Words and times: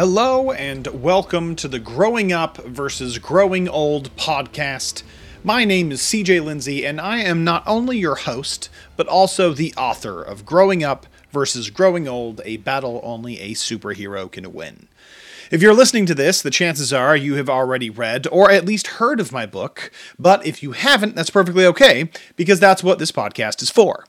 Hello, 0.00 0.50
and 0.50 0.86
welcome 0.86 1.54
to 1.56 1.68
the 1.68 1.78
Growing 1.78 2.32
Up 2.32 2.56
versus 2.64 3.18
Growing 3.18 3.68
Old 3.68 4.16
podcast. 4.16 5.02
My 5.44 5.66
name 5.66 5.92
is 5.92 6.00
CJ 6.00 6.42
Lindsay, 6.42 6.86
and 6.86 6.98
I 6.98 7.18
am 7.18 7.44
not 7.44 7.62
only 7.66 7.98
your 7.98 8.14
host, 8.14 8.70
but 8.96 9.06
also 9.06 9.52
the 9.52 9.74
author 9.76 10.22
of 10.22 10.46
Growing 10.46 10.82
Up 10.82 11.06
versus 11.32 11.68
Growing 11.68 12.08
Old, 12.08 12.40
a 12.46 12.56
battle 12.56 13.02
only 13.04 13.40
a 13.40 13.50
superhero 13.50 14.32
can 14.32 14.54
win. 14.54 14.88
If 15.50 15.60
you're 15.60 15.74
listening 15.74 16.06
to 16.06 16.14
this, 16.14 16.40
the 16.40 16.50
chances 16.50 16.94
are 16.94 17.14
you 17.14 17.34
have 17.34 17.50
already 17.50 17.90
read 17.90 18.26
or 18.32 18.50
at 18.50 18.64
least 18.64 18.86
heard 18.86 19.20
of 19.20 19.32
my 19.32 19.44
book, 19.44 19.90
but 20.18 20.46
if 20.46 20.62
you 20.62 20.72
haven't, 20.72 21.14
that's 21.14 21.28
perfectly 21.28 21.66
okay, 21.66 22.08
because 22.36 22.58
that's 22.58 22.82
what 22.82 22.98
this 22.98 23.12
podcast 23.12 23.60
is 23.60 23.68
for. 23.68 24.06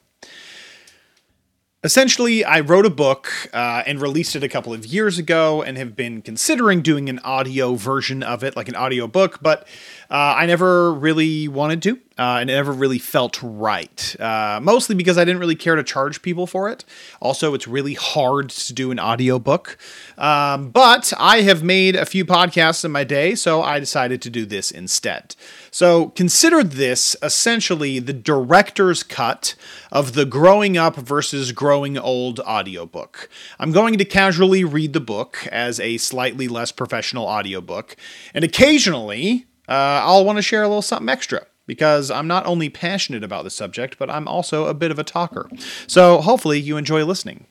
Essentially, 1.83 2.45
I 2.45 2.59
wrote 2.59 2.85
a 2.85 2.91
book 2.91 3.49
uh, 3.53 3.81
and 3.87 3.99
released 3.99 4.35
it 4.35 4.43
a 4.43 4.47
couple 4.47 4.71
of 4.71 4.85
years 4.85 5.17
ago 5.17 5.63
and 5.63 5.79
have 5.79 5.95
been 5.95 6.21
considering 6.21 6.83
doing 6.83 7.09
an 7.09 7.17
audio 7.19 7.73
version 7.73 8.21
of 8.21 8.43
it, 8.43 8.55
like 8.55 8.69
an 8.69 8.75
audio 8.75 9.07
book, 9.07 9.39
but 9.41 9.67
uh, 10.11 10.35
I 10.37 10.45
never 10.45 10.93
really 10.93 11.47
wanted 11.47 11.81
to, 11.81 11.97
uh, 12.17 12.37
and 12.39 12.49
it 12.49 12.53
never 12.53 12.71
really 12.71 12.99
felt 12.99 13.39
right. 13.41 14.15
Uh, 14.19 14.59
mostly 14.61 14.95
because 14.95 15.17
I 15.17 15.23
didn't 15.23 15.39
really 15.39 15.55
care 15.55 15.75
to 15.75 15.83
charge 15.83 16.21
people 16.21 16.45
for 16.45 16.69
it. 16.69 16.83
Also, 17.21 17.53
it's 17.53 17.67
really 17.67 17.93
hard 17.93 18.49
to 18.49 18.73
do 18.73 18.91
an 18.91 18.99
audiobook. 18.99 19.77
Um, 20.17 20.69
but 20.69 21.13
I 21.17 21.41
have 21.41 21.63
made 21.63 21.95
a 21.95 22.05
few 22.05 22.25
podcasts 22.25 22.83
in 22.83 22.91
my 22.91 23.03
day, 23.03 23.33
so 23.35 23.61
I 23.61 23.79
decided 23.79 24.21
to 24.23 24.29
do 24.29 24.45
this 24.45 24.71
instead. 24.71 25.35
So 25.71 26.09
consider 26.09 26.63
this 26.63 27.15
essentially 27.23 27.99
the 27.99 28.13
director's 28.13 29.03
cut 29.03 29.55
of 29.91 30.13
the 30.13 30.25
Growing 30.25 30.77
Up 30.77 30.97
versus 30.97 31.51
Growing 31.53 31.97
Old 31.97 32.39
audiobook. 32.41 33.29
I'm 33.57 33.71
going 33.71 33.97
to 33.97 34.05
casually 34.05 34.63
read 34.63 34.93
the 34.93 34.99
book 34.99 35.47
as 35.51 35.79
a 35.79 35.97
slightly 35.97 36.47
less 36.47 36.71
professional 36.71 37.25
audiobook, 37.25 37.95
and 38.33 38.43
occasionally 38.43 39.45
uh, 39.69 40.03
I'll 40.03 40.25
want 40.25 40.37
to 40.37 40.41
share 40.41 40.63
a 40.63 40.67
little 40.67 40.81
something 40.81 41.09
extra 41.09 41.45
because 41.67 42.11
I'm 42.11 42.27
not 42.27 42.45
only 42.45 42.69
passionate 42.69 43.23
about 43.23 43.43
the 43.43 43.49
subject, 43.49 43.97
but 43.97 44.09
I'm 44.09 44.27
also 44.27 44.65
a 44.65 44.73
bit 44.73 44.91
of 44.91 44.99
a 44.99 45.03
talker. 45.03 45.49
So 45.87 46.21
hopefully 46.21 46.59
you 46.59 46.77
enjoy 46.77 47.05
listening. 47.05 47.45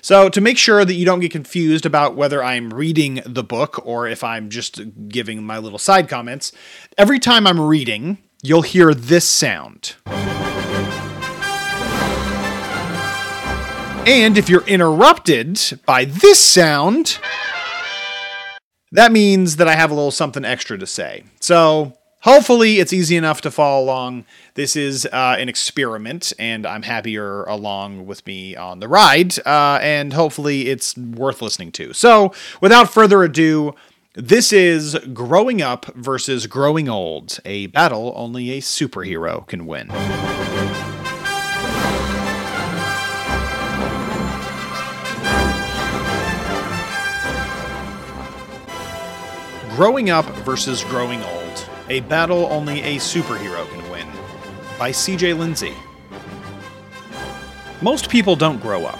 So, 0.00 0.28
to 0.28 0.40
make 0.40 0.56
sure 0.56 0.84
that 0.84 0.94
you 0.94 1.04
don't 1.04 1.20
get 1.20 1.32
confused 1.32 1.84
about 1.84 2.14
whether 2.14 2.42
I'm 2.42 2.72
reading 2.72 3.20
the 3.26 3.42
book 3.42 3.84
or 3.84 4.06
if 4.06 4.22
I'm 4.22 4.50
just 4.50 4.80
giving 5.08 5.42
my 5.42 5.58
little 5.58 5.78
side 5.78 6.08
comments, 6.08 6.52
every 6.96 7.18
time 7.18 7.46
I'm 7.46 7.60
reading, 7.60 8.18
you'll 8.42 8.62
hear 8.62 8.94
this 8.94 9.28
sound. 9.28 9.96
And 14.06 14.38
if 14.38 14.48
you're 14.48 14.66
interrupted 14.68 15.80
by 15.84 16.04
this 16.04 16.40
sound, 16.40 17.18
that 18.92 19.10
means 19.10 19.56
that 19.56 19.66
I 19.66 19.74
have 19.74 19.90
a 19.90 19.94
little 19.94 20.12
something 20.12 20.44
extra 20.44 20.78
to 20.78 20.86
say. 20.86 21.24
So 21.40 21.98
hopefully 22.26 22.80
it's 22.80 22.92
easy 22.92 23.16
enough 23.16 23.40
to 23.40 23.50
follow 23.52 23.84
along. 23.84 24.24
This 24.54 24.74
is 24.74 25.06
uh, 25.06 25.36
an 25.38 25.48
experiment, 25.48 26.32
and 26.40 26.66
I'm 26.66 26.82
happier 26.82 27.44
along 27.44 28.06
with 28.06 28.26
me 28.26 28.56
on 28.56 28.80
the 28.80 28.88
ride, 28.88 29.38
uh, 29.46 29.78
and 29.80 30.12
hopefully 30.12 30.66
it's 30.68 30.96
worth 30.98 31.40
listening 31.40 31.70
to. 31.72 31.92
So 31.92 32.32
without 32.60 32.92
further 32.92 33.22
ado, 33.22 33.74
this 34.14 34.52
is 34.52 34.98
Growing 35.14 35.62
Up 35.62 35.86
versus 35.94 36.48
Growing 36.48 36.88
Old, 36.88 37.38
a 37.44 37.68
battle 37.68 38.12
only 38.16 38.50
a 38.50 38.60
superhero 38.60 39.46
can 39.46 39.66
win. 39.66 39.86
Growing 49.76 50.08
Up 50.08 50.24
versus 50.38 50.82
Growing 50.84 51.22
Old, 51.22 51.45
a 51.88 52.00
battle 52.00 52.46
only 52.50 52.82
a 52.82 52.96
superhero 52.96 53.68
can 53.70 53.90
win, 53.90 54.06
by 54.78 54.90
CJ 54.90 55.38
Lindsay. 55.38 55.74
Most 57.80 58.08
people 58.08 58.34
don't 58.34 58.60
grow 58.60 58.84
up. 58.84 58.98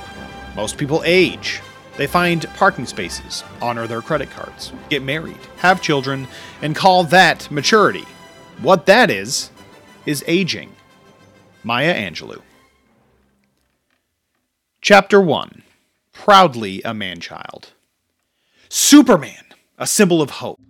Most 0.54 0.78
people 0.78 1.02
age. 1.04 1.60
They 1.96 2.06
find 2.06 2.46
parking 2.54 2.86
spaces, 2.86 3.42
honor 3.60 3.86
their 3.86 4.02
credit 4.02 4.30
cards, 4.30 4.72
get 4.90 5.02
married, 5.02 5.38
have 5.58 5.80
children, 5.80 6.28
and 6.62 6.76
call 6.76 7.04
that 7.04 7.50
maturity. 7.50 8.04
What 8.60 8.86
that 8.86 9.10
is, 9.10 9.50
is 10.04 10.22
aging. 10.26 10.72
Maya 11.64 11.94
Angelou. 11.94 12.42
Chapter 14.80 15.20
1 15.20 15.62
Proudly 16.12 16.82
a 16.84 16.94
Man 16.94 17.18
Child. 17.18 17.72
Superman, 18.68 19.44
a 19.78 19.86
symbol 19.86 20.22
of 20.22 20.30
hope 20.30 20.60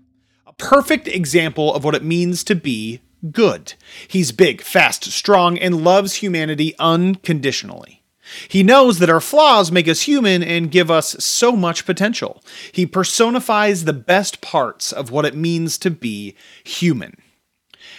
perfect 0.59 1.09
example 1.09 1.75
of 1.75 1.85
what 1.85 1.95
it 1.95 2.03
means 2.05 2.45
to 2.45 2.55
be 2.55 3.01
good. 3.31 3.75
He's 4.09 4.33
big, 4.33 4.63
fast, 4.63 5.05
strong, 5.05 5.59
and 5.59 5.85
loves 5.85 6.15
humanity 6.15 6.75
unconditionally. 6.79 8.03
He 8.49 8.63
knows 8.63 8.99
that 8.99 9.11
our 9.11 9.21
flaws 9.21 9.71
make 9.71 9.87
us 9.87 10.03
human 10.03 10.43
and 10.43 10.71
give 10.71 10.91
us 10.91 11.17
so 11.25 11.53
much 11.53 11.87
potential. 11.87 12.43
He 12.73 12.85
personifies 12.85 13.85
the 13.85 13.93
best 13.93 14.41
parts 14.41 14.93
of 14.93 15.11
what 15.11 15.25
it 15.25 15.37
means 15.37 15.79
to 15.79 15.91
be 15.91 16.35
human. 16.65 17.17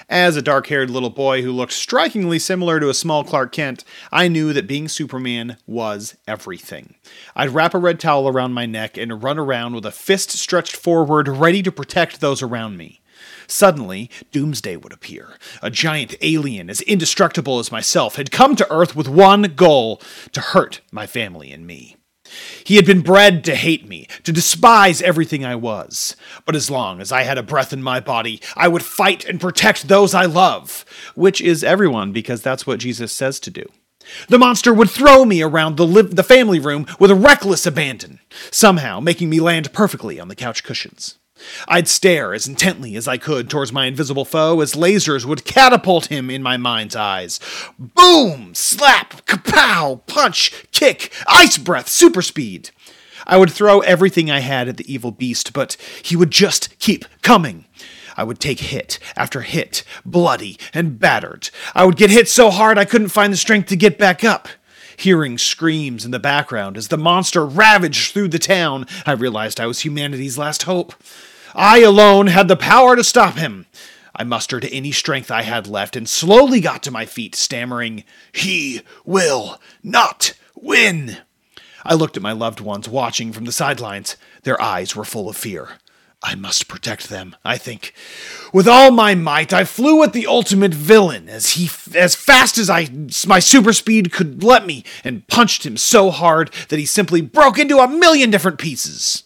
As 0.10 0.38
a 0.38 0.42
dark 0.42 0.68
haired 0.68 0.90
little 0.90 1.10
boy 1.10 1.42
who 1.42 1.52
looked 1.52 1.74
strikingly 1.74 2.40
similar 2.40 2.80
to 2.80 2.90
a 2.90 2.94
small 2.94 3.26
Clark 3.26 3.52
Kent, 3.52 3.84
I 4.10 4.30
knew 4.30 4.54
that 4.54 4.66
being 4.66 4.88
Superman 4.88 5.58
was 5.68 6.16
everything. 6.26 6.96
I'd 7.36 7.50
wrap 7.50 7.74
a 7.74 7.78
red 7.78 8.00
towel 8.00 8.30
around 8.30 8.54
my 8.54 8.66
neck 8.66 8.96
and 8.98 9.22
run 9.22 9.38
around 9.38 9.74
with 9.74 9.86
a 9.86 9.92
fist 9.92 10.32
stretched 10.32 10.78
forward, 10.78 11.28
ready 11.28 11.62
to 11.62 11.74
protect 11.74 12.22
those 12.22 12.42
around 12.42 12.78
me. 12.78 13.02
Suddenly, 13.48 14.10
Doomsday 14.32 14.78
would 14.78 14.94
appear. 14.94 15.38
A 15.62 15.70
giant 15.70 16.16
alien 16.22 16.70
as 16.70 16.80
indestructible 16.82 17.60
as 17.60 17.70
myself 17.72 18.16
had 18.16 18.32
come 18.32 18.56
to 18.56 18.72
Earth 18.72 18.96
with 18.96 19.10
one 19.10 19.42
goal 19.58 20.02
to 20.32 20.40
hurt 20.40 20.80
my 20.90 21.06
family 21.06 21.52
and 21.52 21.68
me. 21.68 21.98
He 22.64 22.76
had 22.76 22.86
been 22.86 23.02
bred 23.02 23.44
to 23.46 23.56
hate 23.56 23.88
me, 23.88 24.08
to 24.24 24.32
despise 24.32 25.02
everything 25.02 25.46
I 25.46 25.56
was. 25.56 26.16
But 26.46 26.56
as 26.56 26.70
long 26.70 27.00
as 27.00 27.12
I 27.12 27.24
had 27.24 27.38
a 27.38 27.44
breath 27.44 27.74
in 27.74 27.82
my 27.82 28.00
body, 28.00 28.42
I 28.56 28.68
would 28.68 28.84
fight 28.84 29.26
and 29.26 29.42
protect 29.42 29.88
those 29.88 30.14
I 30.14 30.26
love, 30.26 30.86
which 31.16 31.42
is 31.42 31.64
everyone 31.64 32.12
because 32.12 32.42
that's 32.42 32.68
what 32.68 32.80
Jesus 32.80 33.12
says 33.12 33.40
to 33.42 33.52
do. 33.52 33.66
The 34.30 34.40
monster 34.40 34.74
would 34.74 34.90
throw 34.90 35.26
me 35.26 35.42
around 35.42 35.76
the, 35.76 35.86
li- 35.86 36.02
the 36.02 36.24
family 36.24 36.60
room 36.60 36.86
with 37.00 37.12
a 37.12 37.16
reckless 37.16 37.66
abandon, 37.66 38.20
somehow 38.52 39.00
making 39.00 39.30
me 39.30 39.40
land 39.40 39.74
perfectly 39.74 40.20
on 40.20 40.28
the 40.28 40.36
couch 40.36 40.64
cushions. 40.64 41.18
I'd 41.68 41.88
stare 41.88 42.34
as 42.34 42.48
intently 42.48 42.96
as 42.96 43.08
I 43.08 43.18
could 43.18 43.50
towards 43.50 43.72
my 43.72 43.86
invisible 43.86 44.26
foe 44.26 44.62
as 44.62 44.74
lasers 44.74 45.26
would 45.26 45.46
catapult 45.46 46.08
him 46.08 46.30
in 46.30 46.44
my 46.44 46.58
mind's 46.58 46.96
eyes. 46.96 47.40
Boom! 47.78 48.54
Slap! 48.54 49.26
Kapow! 49.26 50.06
Punch! 50.08 50.66
Kick! 50.72 51.12
Ice 51.28 51.58
breath! 51.58 51.90
Super 51.90 52.22
speed! 52.22 52.72
I 53.26 53.38
would 53.38 53.52
throw 53.52 53.82
everything 53.82 54.32
I 54.32 54.40
had 54.40 54.68
at 54.68 54.78
the 54.78 54.92
evil 54.92 55.12
beast, 55.12 55.54
but 55.54 55.76
he 56.02 56.16
would 56.16 56.32
just 56.32 56.78
keep 56.80 57.06
coming. 57.22 57.66
I 58.16 58.24
would 58.24 58.40
take 58.40 58.60
hit 58.60 58.98
after 59.16 59.42
hit, 59.42 59.84
bloody 60.04 60.58
and 60.74 61.00
battered. 61.00 61.50
I 61.76 61.86
would 61.86 61.98
get 61.98 62.10
hit 62.10 62.28
so 62.28 62.50
hard 62.50 62.78
I 62.78 62.86
couldn't 62.86 63.10
find 63.10 63.32
the 63.32 63.38
strength 63.38 63.70
to 63.70 63.76
get 63.76 64.00
back 64.00 64.24
up. 64.24 64.48
Hearing 64.98 65.38
screams 65.38 66.06
in 66.06 66.12
the 66.12 66.18
background 66.18 66.76
as 66.76 66.88
the 66.88 66.98
monster 66.98 67.46
ravaged 67.46 68.12
through 68.12 68.30
the 68.30 68.40
town, 68.40 68.88
I 69.06 69.12
realized 69.12 69.60
I 69.60 69.68
was 69.68 69.82
humanity's 69.82 70.40
last 70.40 70.64
hope. 70.64 70.96
I 71.54 71.82
alone 71.82 72.28
had 72.28 72.48
the 72.48 72.56
power 72.56 72.96
to 72.96 73.04
stop 73.04 73.36
him. 73.36 73.68
I 74.16 74.24
mustered 74.24 74.66
any 74.66 74.92
strength 74.92 75.30
I 75.30 75.44
had 75.44 75.68
left 75.68 75.96
and 75.96 76.10
slowly 76.10 76.60
got 76.60 76.82
to 76.82 76.92
my 76.92 77.06
feet, 77.06 77.36
stammering, 77.36 78.06
He 78.32 78.82
will 79.06 79.62
not 79.84 80.34
win. 80.56 81.18
I 81.86 81.94
looked 81.94 82.18
at 82.18 82.24
my 82.24 82.32
loved 82.32 82.60
ones 82.60 82.90
watching 82.90 83.32
from 83.32 83.46
the 83.46 83.52
sidelines. 83.52 84.18
Their 84.42 84.60
eyes 84.60 84.96
were 84.96 85.06
full 85.06 85.30
of 85.30 85.38
fear. 85.38 85.78
I 86.28 86.36
must 86.36 86.68
protect 86.68 87.08
them, 87.08 87.38
I 87.46 87.58
think. 87.58 87.94
With 88.52 88.68
all 88.68 88.92
my 88.92 89.16
might, 89.16 89.54
I 89.54 89.64
flew 89.64 90.04
at 90.04 90.12
the 90.12 90.28
ultimate 90.28 90.74
villain 90.74 91.30
as 91.30 91.52
he 91.52 91.70
as 91.98 92.16
fast 92.16 92.58
as 92.58 92.70
I 92.70 92.90
my 93.26 93.40
super 93.40 93.72
speed 93.72 94.12
could 94.12 94.44
let 94.44 94.66
me 94.66 94.84
and 95.06 95.26
punched 95.30 95.66
him 95.66 95.78
so 95.78 96.12
hard 96.12 96.52
that 96.68 96.80
he 96.80 96.86
simply 96.86 97.22
broke 97.22 97.58
into 97.58 97.78
a 97.80 97.88
million 97.88 98.30
different 98.30 98.60
pieces. 98.60 99.24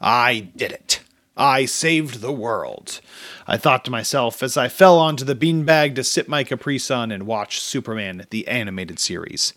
I 0.00 0.48
did 0.56 0.72
it. 0.72 1.00
I 1.36 1.66
saved 1.66 2.22
the 2.22 2.32
world. 2.32 3.02
I 3.46 3.58
thought 3.58 3.84
to 3.84 3.90
myself 3.90 4.42
as 4.42 4.56
I 4.56 4.68
fell 4.68 4.98
onto 4.98 5.26
the 5.26 5.36
beanbag 5.36 5.96
to 5.96 6.02
sip 6.02 6.28
my 6.28 6.44
Capri 6.44 6.78
Sun 6.78 7.12
and 7.12 7.26
watch 7.26 7.60
Superman, 7.60 8.26
the 8.30 8.48
animated 8.48 8.98
series. 8.98 9.52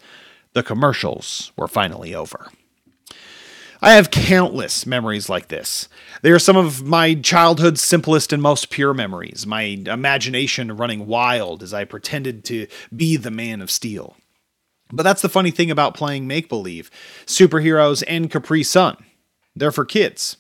The 0.52 0.62
commercials 0.62 1.54
were 1.56 1.70
finally 1.70 2.14
over. 2.14 2.52
I 3.84 3.94
have 3.94 4.12
countless 4.12 4.86
memories 4.86 5.28
like 5.28 5.48
this. 5.48 5.90
They 6.22 6.30
are 6.30 6.38
some 6.38 6.56
of 6.56 6.84
my 6.84 7.16
childhood's 7.16 7.82
simplest 7.82 8.32
and 8.32 8.42
most 8.42 8.70
pure 8.70 8.94
memories, 8.94 9.48
my 9.48 9.62
imagination 9.62 10.78
running 10.78 11.08
wild 11.08 11.64
as 11.64 11.74
I 11.74 11.86
pretended 11.86 12.46
to 12.46 12.68
be 12.96 13.18
the 13.18 13.32
Man 13.32 13.60
of 13.60 13.72
Steel. 13.72 14.16
But 14.92 15.02
that's 15.02 15.24
the 15.24 15.30
funny 15.30 15.50
thing 15.50 15.72
about 15.72 15.96
playing 15.96 16.28
make 16.28 16.48
believe 16.48 16.92
superheroes 17.26 18.04
and 18.08 18.30
Capri 18.30 18.62
Sun. 18.62 18.98
They're 19.56 19.72
for 19.72 19.86
kids. 19.86 20.38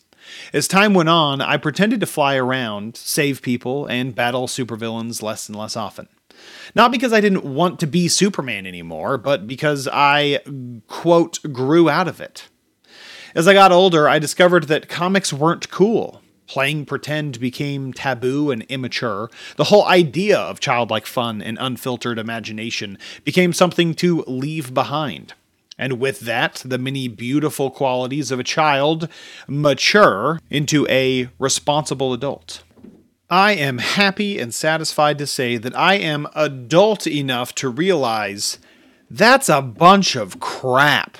As 0.53 0.67
time 0.67 0.93
went 0.93 1.09
on, 1.09 1.41
I 1.41 1.57
pretended 1.57 1.99
to 2.01 2.05
fly 2.05 2.35
around, 2.35 2.95
save 2.95 3.41
people, 3.41 3.87
and 3.87 4.13
battle 4.13 4.45
supervillains 4.45 5.23
less 5.23 5.49
and 5.49 5.57
less 5.57 5.75
often. 5.75 6.07
Not 6.75 6.91
because 6.91 7.11
I 7.11 7.21
didn't 7.21 7.43
want 7.43 7.79
to 7.79 7.87
be 7.87 8.07
Superman 8.07 8.67
anymore, 8.67 9.17
but 9.17 9.47
because 9.47 9.87
I, 9.91 10.41
quote, 10.87 11.39
grew 11.51 11.89
out 11.89 12.07
of 12.07 12.21
it. 12.21 12.47
As 13.33 13.47
I 13.47 13.53
got 13.53 13.71
older, 13.71 14.09
I 14.09 14.19
discovered 14.19 14.65
that 14.65 14.89
comics 14.89 15.31
weren't 15.31 15.69
cool. 15.69 16.21
Playing 16.47 16.85
pretend 16.85 17.39
became 17.39 17.93
taboo 17.93 18.51
and 18.51 18.63
immature. 18.63 19.29
The 19.55 19.65
whole 19.65 19.85
idea 19.85 20.37
of 20.37 20.59
childlike 20.59 21.05
fun 21.05 21.41
and 21.41 21.57
unfiltered 21.59 22.19
imagination 22.19 22.97
became 23.23 23.53
something 23.53 23.93
to 23.95 24.23
leave 24.27 24.73
behind. 24.73 25.33
And 25.77 25.93
with 25.93 26.19
that, 26.21 26.61
the 26.65 26.77
many 26.77 27.07
beautiful 27.07 27.71
qualities 27.71 28.31
of 28.31 28.39
a 28.39 28.43
child 28.43 29.07
mature 29.47 30.39
into 30.49 30.85
a 30.89 31.29
responsible 31.39 32.11
adult. 32.11 32.63
I 33.29 33.53
am 33.53 33.77
happy 33.77 34.37
and 34.37 34.53
satisfied 34.53 35.17
to 35.19 35.27
say 35.27 35.55
that 35.55 35.75
I 35.75 35.93
am 35.93 36.27
adult 36.35 37.07
enough 37.07 37.55
to 37.55 37.69
realize 37.69 38.59
that's 39.09 39.47
a 39.47 39.61
bunch 39.61 40.17
of 40.17 40.41
crap. 40.41 41.17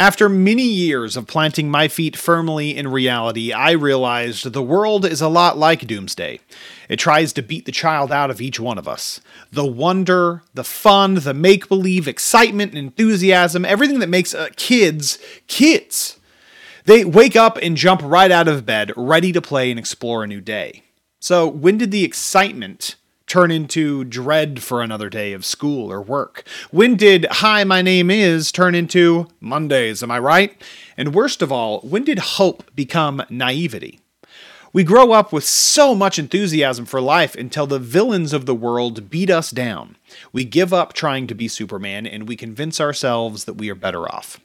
After 0.00 0.30
many 0.30 0.62
years 0.62 1.14
of 1.14 1.26
planting 1.26 1.70
my 1.70 1.86
feet 1.86 2.16
firmly 2.16 2.74
in 2.74 2.88
reality, 2.88 3.52
I 3.52 3.72
realized 3.72 4.50
the 4.50 4.62
world 4.62 5.04
is 5.04 5.20
a 5.20 5.28
lot 5.28 5.58
like 5.58 5.86
Doomsday. 5.86 6.40
It 6.88 6.98
tries 6.98 7.34
to 7.34 7.42
beat 7.42 7.66
the 7.66 7.70
child 7.70 8.10
out 8.10 8.30
of 8.30 8.40
each 8.40 8.58
one 8.58 8.78
of 8.78 8.88
us. 8.88 9.20
The 9.52 9.66
wonder, 9.66 10.42
the 10.54 10.64
fun, 10.64 11.16
the 11.16 11.34
make 11.34 11.68
believe, 11.68 12.08
excitement, 12.08 12.74
enthusiasm, 12.74 13.66
everything 13.66 13.98
that 13.98 14.08
makes 14.08 14.32
uh, 14.32 14.48
kids 14.56 15.18
kids. 15.48 16.18
They 16.86 17.04
wake 17.04 17.36
up 17.36 17.58
and 17.58 17.76
jump 17.76 18.00
right 18.02 18.30
out 18.30 18.48
of 18.48 18.64
bed, 18.64 18.92
ready 18.96 19.32
to 19.32 19.42
play 19.42 19.70
and 19.70 19.78
explore 19.78 20.24
a 20.24 20.26
new 20.26 20.40
day. 20.40 20.82
So, 21.20 21.46
when 21.46 21.76
did 21.76 21.90
the 21.90 22.04
excitement 22.04 22.96
turn 23.30 23.52
into 23.52 24.02
dread 24.02 24.60
for 24.60 24.82
another 24.82 25.08
day 25.08 25.32
of 25.32 25.44
school 25.44 25.92
or 25.92 26.02
work? 26.02 26.42
When 26.72 26.96
did 26.96 27.28
Hi, 27.30 27.62
my 27.62 27.80
name 27.80 28.10
is 28.10 28.50
turn 28.50 28.74
into 28.74 29.28
Mondays, 29.38 30.02
am 30.02 30.10
I 30.10 30.18
right? 30.18 30.60
And 30.96 31.14
worst 31.14 31.40
of 31.40 31.52
all, 31.52 31.78
when 31.82 32.02
did 32.02 32.18
hope 32.18 32.74
become 32.74 33.22
naivety? 33.30 34.00
We 34.72 34.82
grow 34.82 35.12
up 35.12 35.32
with 35.32 35.44
so 35.44 35.94
much 35.94 36.18
enthusiasm 36.18 36.86
for 36.86 37.00
life 37.00 37.36
until 37.36 37.68
the 37.68 37.78
villains 37.78 38.32
of 38.32 38.46
the 38.46 38.54
world 38.54 39.08
beat 39.08 39.30
us 39.30 39.52
down. 39.52 39.96
We 40.32 40.44
give 40.44 40.72
up 40.72 40.92
trying 40.92 41.28
to 41.28 41.34
be 41.36 41.46
Superman 41.46 42.08
and 42.08 42.26
we 42.26 42.34
convince 42.34 42.80
ourselves 42.80 43.44
that 43.44 43.54
we 43.54 43.70
are 43.70 43.76
better 43.76 44.10
off. 44.12 44.40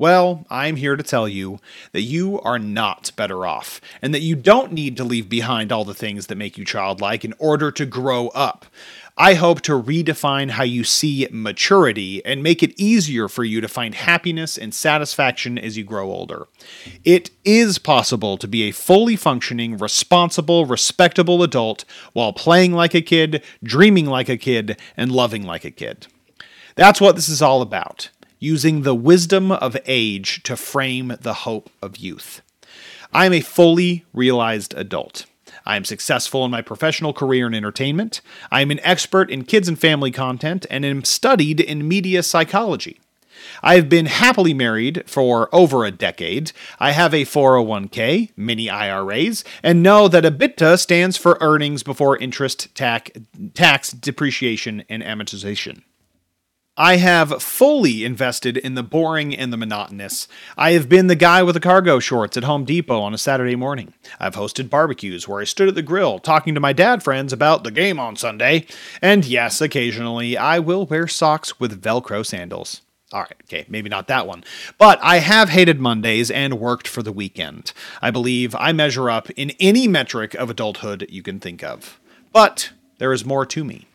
Well, 0.00 0.46
I'm 0.48 0.76
here 0.76 0.96
to 0.96 1.02
tell 1.02 1.28
you 1.28 1.58
that 1.92 2.00
you 2.00 2.40
are 2.40 2.58
not 2.58 3.12
better 3.16 3.44
off, 3.44 3.82
and 4.00 4.14
that 4.14 4.22
you 4.22 4.34
don't 4.34 4.72
need 4.72 4.96
to 4.96 5.04
leave 5.04 5.28
behind 5.28 5.70
all 5.70 5.84
the 5.84 5.92
things 5.92 6.28
that 6.28 6.38
make 6.38 6.56
you 6.56 6.64
childlike 6.64 7.22
in 7.22 7.34
order 7.38 7.70
to 7.72 7.84
grow 7.84 8.28
up. 8.28 8.64
I 9.18 9.34
hope 9.34 9.60
to 9.60 9.72
redefine 9.72 10.52
how 10.52 10.64
you 10.64 10.84
see 10.84 11.28
maturity 11.30 12.24
and 12.24 12.42
make 12.42 12.62
it 12.62 12.80
easier 12.80 13.28
for 13.28 13.44
you 13.44 13.60
to 13.60 13.68
find 13.68 13.94
happiness 13.94 14.56
and 14.56 14.74
satisfaction 14.74 15.58
as 15.58 15.76
you 15.76 15.84
grow 15.84 16.10
older. 16.10 16.48
It 17.04 17.30
is 17.44 17.76
possible 17.76 18.38
to 18.38 18.48
be 18.48 18.62
a 18.62 18.72
fully 18.72 19.16
functioning, 19.16 19.76
responsible, 19.76 20.64
respectable 20.64 21.42
adult 21.42 21.84
while 22.14 22.32
playing 22.32 22.72
like 22.72 22.94
a 22.94 23.02
kid, 23.02 23.44
dreaming 23.62 24.06
like 24.06 24.30
a 24.30 24.38
kid, 24.38 24.80
and 24.96 25.12
loving 25.12 25.42
like 25.42 25.66
a 25.66 25.70
kid. 25.70 26.06
That's 26.74 27.02
what 27.02 27.16
this 27.16 27.28
is 27.28 27.42
all 27.42 27.60
about 27.60 28.08
using 28.40 28.82
the 28.82 28.94
wisdom 28.94 29.52
of 29.52 29.76
age 29.86 30.42
to 30.42 30.56
frame 30.56 31.16
the 31.20 31.34
hope 31.34 31.70
of 31.80 31.98
youth. 31.98 32.40
I 33.12 33.26
am 33.26 33.32
a 33.32 33.40
fully 33.40 34.04
realized 34.12 34.74
adult. 34.74 35.26
I 35.66 35.76
am 35.76 35.84
successful 35.84 36.44
in 36.44 36.50
my 36.50 36.62
professional 36.62 37.12
career 37.12 37.46
in 37.46 37.54
entertainment. 37.54 38.22
I 38.50 38.62
am 38.62 38.70
an 38.70 38.80
expert 38.82 39.30
in 39.30 39.44
kids 39.44 39.68
and 39.68 39.78
family 39.78 40.10
content 40.10 40.66
and 40.70 40.84
am 40.84 41.04
studied 41.04 41.60
in 41.60 41.86
media 41.86 42.22
psychology. 42.22 42.98
I 43.62 43.74
have 43.74 43.88
been 43.88 44.06
happily 44.06 44.54
married 44.54 45.02
for 45.06 45.48
over 45.54 45.84
a 45.84 45.90
decade. 45.90 46.52
I 46.78 46.92
have 46.92 47.14
a 47.14 47.24
401k, 47.24 48.30
many 48.36 48.68
IRAs, 48.68 49.44
and 49.62 49.82
know 49.82 50.08
that 50.08 50.24
EBITDA 50.24 50.78
stands 50.78 51.16
for 51.16 51.38
earnings 51.40 51.82
before 51.82 52.18
interest, 52.18 52.74
tax, 52.74 53.10
tax 53.54 53.92
depreciation, 53.92 54.84
and 54.88 55.02
amortization. 55.02 55.82
I 56.80 56.96
have 56.96 57.42
fully 57.42 58.06
invested 58.06 58.56
in 58.56 58.74
the 58.74 58.82
boring 58.82 59.36
and 59.36 59.52
the 59.52 59.58
monotonous. 59.58 60.26
I 60.56 60.72
have 60.72 60.88
been 60.88 61.08
the 61.08 61.14
guy 61.14 61.42
with 61.42 61.54
the 61.54 61.60
cargo 61.60 61.98
shorts 61.98 62.38
at 62.38 62.44
Home 62.44 62.64
Depot 62.64 63.02
on 63.02 63.12
a 63.12 63.18
Saturday 63.18 63.54
morning. 63.54 63.92
I've 64.18 64.34
hosted 64.34 64.70
barbecues 64.70 65.28
where 65.28 65.42
I 65.42 65.44
stood 65.44 65.68
at 65.68 65.74
the 65.74 65.82
grill 65.82 66.18
talking 66.18 66.54
to 66.54 66.60
my 66.60 66.72
dad 66.72 67.02
friends 67.02 67.34
about 67.34 67.64
the 67.64 67.70
game 67.70 68.00
on 68.00 68.16
Sunday. 68.16 68.64
And 69.02 69.26
yes, 69.26 69.60
occasionally 69.60 70.38
I 70.38 70.58
will 70.58 70.86
wear 70.86 71.06
socks 71.06 71.60
with 71.60 71.82
Velcro 71.82 72.24
sandals. 72.24 72.80
All 73.12 73.20
right, 73.20 73.36
okay, 73.42 73.66
maybe 73.68 73.90
not 73.90 74.08
that 74.08 74.26
one. 74.26 74.42
But 74.78 74.98
I 75.02 75.18
have 75.18 75.50
hated 75.50 75.80
Mondays 75.80 76.30
and 76.30 76.58
worked 76.58 76.88
for 76.88 77.02
the 77.02 77.12
weekend. 77.12 77.74
I 78.00 78.10
believe 78.10 78.54
I 78.54 78.72
measure 78.72 79.10
up 79.10 79.28
in 79.32 79.50
any 79.60 79.86
metric 79.86 80.32
of 80.32 80.48
adulthood 80.48 81.04
you 81.10 81.22
can 81.22 81.40
think 81.40 81.62
of. 81.62 82.00
But 82.32 82.70
there 82.96 83.12
is 83.12 83.22
more 83.22 83.44
to 83.44 83.64
me. 83.64 83.86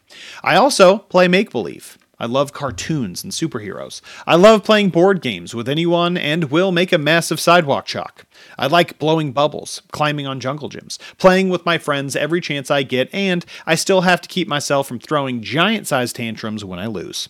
I 0.43 0.55
also 0.55 0.99
play 0.99 1.27
make 1.27 1.51
believe. 1.51 1.97
I 2.19 2.25
love 2.25 2.53
cartoons 2.53 3.23
and 3.23 3.31
superheroes. 3.31 4.01
I 4.25 4.35
love 4.35 4.63
playing 4.63 4.89
board 4.89 5.21
games 5.21 5.53
with 5.53 5.67
anyone 5.67 6.17
and 6.17 6.45
will 6.45 6.71
make 6.71 6.91
a 6.91 6.97
massive 6.97 7.39
sidewalk 7.39 7.85
chalk. 7.85 8.25
I 8.57 8.67
like 8.67 8.99
blowing 8.99 9.31
bubbles, 9.31 9.81
climbing 9.91 10.27
on 10.27 10.39
jungle 10.39 10.69
gyms, 10.69 10.97
playing 11.17 11.49
with 11.49 11.65
my 11.65 11.77
friends 11.77 12.15
every 12.15 12.41
chance 12.41 12.71
I 12.71 12.83
get, 12.83 13.13
and 13.13 13.45
I 13.65 13.75
still 13.75 14.01
have 14.01 14.21
to 14.21 14.29
keep 14.29 14.47
myself 14.47 14.87
from 14.87 14.99
throwing 14.99 15.41
giant 15.41 15.87
sized 15.87 16.15
tantrums 16.15 16.63
when 16.63 16.79
I 16.79 16.87
lose. 16.87 17.29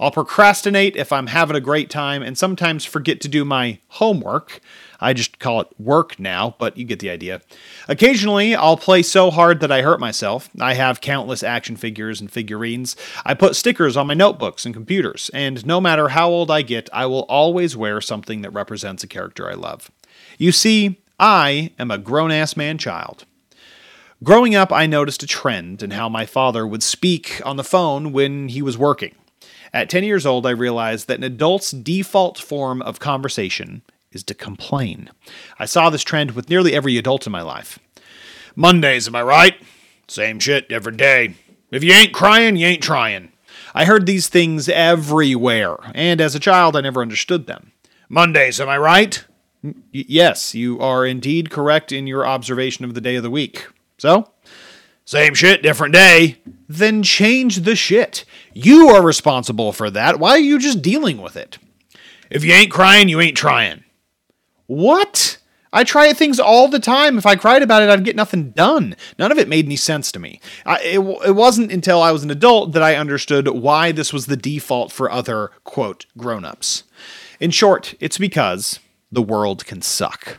I'll 0.00 0.10
procrastinate 0.10 0.96
if 0.96 1.12
I'm 1.12 1.28
having 1.28 1.56
a 1.56 1.60
great 1.60 1.90
time 1.90 2.22
and 2.22 2.36
sometimes 2.36 2.84
forget 2.84 3.20
to 3.22 3.28
do 3.28 3.44
my 3.44 3.78
homework. 3.88 4.60
I 5.00 5.12
just 5.12 5.40
call 5.40 5.60
it 5.60 5.68
work 5.78 6.20
now, 6.20 6.54
but 6.58 6.76
you 6.76 6.84
get 6.84 7.00
the 7.00 7.10
idea. 7.10 7.42
Occasionally, 7.88 8.54
I'll 8.54 8.76
play 8.76 9.02
so 9.02 9.30
hard 9.30 9.58
that 9.60 9.72
I 9.72 9.82
hurt 9.82 9.98
myself. 9.98 10.48
I 10.60 10.74
have 10.74 11.00
countless 11.00 11.42
action 11.42 11.76
figures 11.76 12.20
and 12.20 12.30
figurines. 12.30 12.94
I 13.24 13.34
put 13.34 13.56
stickers 13.56 13.96
on 13.96 14.06
my 14.06 14.14
notebooks 14.14 14.64
and 14.64 14.72
computers, 14.72 15.30
and 15.34 15.66
no 15.66 15.80
matter 15.80 16.08
how 16.08 16.30
old 16.30 16.50
I 16.50 16.62
get, 16.62 16.88
I 16.92 17.06
will 17.06 17.24
always 17.24 17.76
wear 17.76 18.00
something 18.00 18.42
that 18.42 18.50
represents 18.50 19.02
a 19.02 19.08
character 19.08 19.50
I 19.50 19.54
love. 19.54 19.90
You 20.38 20.52
see, 20.52 21.00
I 21.18 21.72
am 21.78 21.90
a 21.90 21.98
grown 21.98 22.30
ass 22.30 22.56
man 22.56 22.78
child. 22.78 23.24
Growing 24.22 24.54
up, 24.54 24.70
I 24.70 24.86
noticed 24.86 25.24
a 25.24 25.26
trend 25.26 25.82
in 25.82 25.90
how 25.90 26.08
my 26.08 26.26
father 26.26 26.64
would 26.64 26.84
speak 26.84 27.42
on 27.44 27.56
the 27.56 27.64
phone 27.64 28.12
when 28.12 28.48
he 28.48 28.62
was 28.62 28.78
working. 28.78 29.16
At 29.74 29.88
10 29.88 30.04
years 30.04 30.26
old, 30.26 30.46
I 30.46 30.50
realized 30.50 31.08
that 31.08 31.18
an 31.18 31.24
adult's 31.24 31.70
default 31.70 32.38
form 32.38 32.82
of 32.82 33.00
conversation 33.00 33.82
is 34.12 34.22
to 34.24 34.34
complain. 34.34 35.10
I 35.58 35.64
saw 35.64 35.88
this 35.88 36.02
trend 36.02 36.32
with 36.32 36.50
nearly 36.50 36.74
every 36.74 36.98
adult 36.98 37.26
in 37.26 37.32
my 37.32 37.42
life. 37.42 37.78
Mondays, 38.54 39.08
am 39.08 39.16
I 39.16 39.22
right? 39.22 39.54
Same 40.08 40.38
shit 40.38 40.70
every 40.70 40.94
day. 40.94 41.34
If 41.70 41.82
you 41.82 41.92
ain't 41.92 42.12
crying, 42.12 42.56
you 42.56 42.66
ain't 42.66 42.82
trying. 42.82 43.32
I 43.74 43.86
heard 43.86 44.04
these 44.04 44.28
things 44.28 44.68
everywhere, 44.68 45.78
and 45.94 46.20
as 46.20 46.34
a 46.34 46.40
child, 46.40 46.76
I 46.76 46.82
never 46.82 47.00
understood 47.00 47.46
them. 47.46 47.72
Mondays, 48.10 48.60
am 48.60 48.68
I 48.68 48.76
right? 48.76 49.24
Y- 49.62 49.74
yes, 49.90 50.54
you 50.54 50.78
are 50.80 51.06
indeed 51.06 51.50
correct 51.50 51.90
in 51.92 52.06
your 52.06 52.26
observation 52.26 52.84
of 52.84 52.92
the 52.92 53.00
day 53.00 53.16
of 53.16 53.22
the 53.22 53.30
week. 53.30 53.66
So, 53.96 54.31
same 55.04 55.34
shit, 55.34 55.62
different 55.62 55.94
day. 55.94 56.38
Then 56.68 57.02
change 57.02 57.60
the 57.60 57.76
shit. 57.76 58.24
You 58.54 58.88
are 58.88 59.02
responsible 59.02 59.72
for 59.72 59.90
that. 59.90 60.18
Why 60.18 60.30
are 60.30 60.38
you 60.38 60.58
just 60.58 60.82
dealing 60.82 61.20
with 61.20 61.36
it? 61.36 61.58
If 62.30 62.44
you 62.44 62.52
ain't 62.52 62.70
crying, 62.70 63.08
you 63.08 63.20
ain't 63.20 63.36
trying. 63.36 63.84
What? 64.66 65.38
I 65.72 65.84
try 65.84 66.12
things 66.12 66.38
all 66.38 66.68
the 66.68 66.78
time. 66.78 67.16
If 67.16 67.24
I 67.24 67.36
cried 67.36 67.62
about 67.62 67.82
it, 67.82 67.88
I'd 67.88 68.04
get 68.04 68.16
nothing 68.16 68.50
done. 68.50 68.94
None 69.18 69.32
of 69.32 69.38
it 69.38 69.48
made 69.48 69.64
any 69.64 69.76
sense 69.76 70.12
to 70.12 70.18
me. 70.18 70.40
I, 70.66 70.80
it, 70.80 70.98
it 71.26 71.34
wasn't 71.34 71.72
until 71.72 72.02
I 72.02 72.12
was 72.12 72.24
an 72.24 72.30
adult 72.30 72.72
that 72.72 72.82
I 72.82 72.96
understood 72.96 73.48
why 73.48 73.90
this 73.90 74.12
was 74.12 74.26
the 74.26 74.36
default 74.36 74.92
for 74.92 75.10
other, 75.10 75.50
quote, 75.64 76.06
grown 76.16 76.44
ups. 76.44 76.84
In 77.40 77.50
short, 77.50 77.94
it's 78.00 78.18
because 78.18 78.80
the 79.10 79.22
world 79.22 79.64
can 79.64 79.80
suck. 79.82 80.38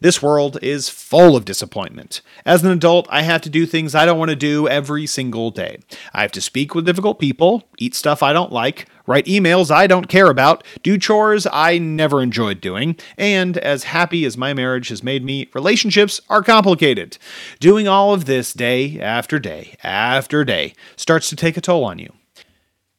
This 0.00 0.22
world 0.22 0.58
is 0.62 0.88
full 0.88 1.36
of 1.36 1.44
disappointment. 1.44 2.20
As 2.44 2.64
an 2.64 2.70
adult, 2.70 3.06
I 3.10 3.22
have 3.22 3.40
to 3.42 3.50
do 3.50 3.66
things 3.66 3.94
I 3.94 4.06
don't 4.06 4.18
want 4.18 4.30
to 4.30 4.36
do 4.36 4.68
every 4.68 5.06
single 5.06 5.50
day. 5.50 5.78
I 6.12 6.22
have 6.22 6.32
to 6.32 6.40
speak 6.40 6.74
with 6.74 6.86
difficult 6.86 7.18
people, 7.18 7.64
eat 7.78 7.94
stuff 7.94 8.22
I 8.22 8.32
don't 8.32 8.52
like, 8.52 8.88
write 9.06 9.26
emails 9.26 9.70
I 9.70 9.86
don't 9.86 10.08
care 10.08 10.28
about, 10.28 10.64
do 10.82 10.98
chores 10.98 11.46
I 11.52 11.78
never 11.78 12.22
enjoyed 12.22 12.60
doing, 12.60 12.96
and 13.16 13.58
as 13.58 13.84
happy 13.84 14.24
as 14.24 14.36
my 14.36 14.54
marriage 14.54 14.88
has 14.88 15.02
made 15.02 15.24
me, 15.24 15.48
relationships 15.54 16.20
are 16.28 16.42
complicated. 16.42 17.18
Doing 17.60 17.88
all 17.88 18.14
of 18.14 18.24
this 18.24 18.52
day 18.52 19.00
after 19.00 19.38
day 19.38 19.76
after 19.82 20.44
day 20.44 20.74
starts 20.96 21.28
to 21.30 21.36
take 21.36 21.56
a 21.56 21.60
toll 21.60 21.84
on 21.84 21.98
you. 21.98 22.12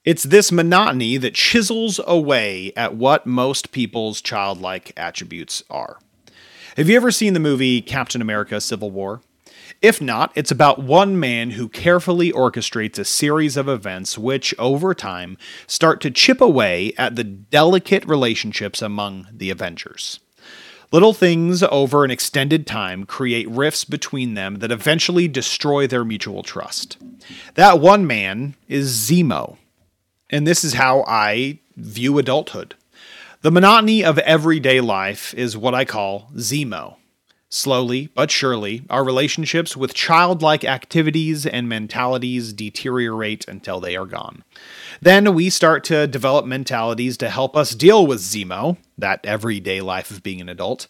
It's 0.05 0.23
this 0.23 0.51
monotony 0.51 1.15
that 1.15 1.33
chisels 1.33 1.99
away 2.05 2.73
at 2.75 2.93
what 2.95 3.25
most 3.25 3.71
people's 3.71 4.19
childlike 4.19 4.91
attributes 4.97 5.63
are. 5.69 5.97
Have 6.75 6.89
you 6.89 6.95
ever 6.95 7.11
seen 7.11 7.35
the 7.35 7.39
movie 7.39 7.83
Captain 7.83 8.19
America 8.19 8.59
Civil 8.59 8.89
War? 8.89 9.21
If 9.79 10.01
not, 10.01 10.31
it's 10.33 10.49
about 10.49 10.81
one 10.81 11.19
man 11.19 11.51
who 11.51 11.69
carefully 11.69 12.31
orchestrates 12.31 12.97
a 12.97 13.05
series 13.05 13.55
of 13.57 13.69
events 13.69 14.17
which, 14.17 14.55
over 14.57 14.95
time, 14.95 15.37
start 15.67 16.01
to 16.01 16.09
chip 16.09 16.41
away 16.41 16.91
at 16.97 17.15
the 17.15 17.23
delicate 17.23 18.03
relationships 18.07 18.81
among 18.81 19.27
the 19.31 19.51
Avengers. 19.51 20.19
Little 20.91 21.13
things 21.13 21.61
over 21.61 22.03
an 22.03 22.09
extended 22.09 22.65
time 22.65 23.05
create 23.05 23.47
rifts 23.47 23.83
between 23.83 24.33
them 24.33 24.55
that 24.55 24.71
eventually 24.71 25.27
destroy 25.27 25.85
their 25.85 26.03
mutual 26.03 26.41
trust. 26.41 26.97
That 27.53 27.79
one 27.79 28.07
man 28.07 28.55
is 28.67 28.91
Zemo. 28.91 29.57
And 30.31 30.47
this 30.47 30.63
is 30.63 30.73
how 30.73 31.03
I 31.07 31.59
view 31.77 32.17
adulthood. 32.17 32.73
The 33.43 33.51
monotony 33.51 34.05
of 34.05 34.17
everyday 34.19 34.79
life 34.79 35.33
is 35.33 35.57
what 35.57 35.75
I 35.75 35.83
call 35.83 36.31
Zemo. 36.35 36.95
Slowly 37.49 38.07
but 38.15 38.31
surely, 38.31 38.85
our 38.89 39.03
relationships 39.03 39.75
with 39.75 39.93
childlike 39.93 40.63
activities 40.63 41.45
and 41.45 41.67
mentalities 41.67 42.53
deteriorate 42.53 43.45
until 43.49 43.81
they 43.81 43.97
are 43.97 44.05
gone. 44.05 44.45
Then 45.01 45.33
we 45.33 45.49
start 45.49 45.83
to 45.83 46.07
develop 46.07 46.45
mentalities 46.45 47.17
to 47.17 47.29
help 47.29 47.57
us 47.57 47.75
deal 47.75 48.07
with 48.07 48.21
Zemo, 48.21 48.77
that 48.97 49.25
everyday 49.25 49.81
life 49.81 50.09
of 50.09 50.23
being 50.23 50.39
an 50.39 50.47
adult. 50.47 50.87